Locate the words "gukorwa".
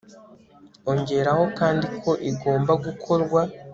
2.85-3.41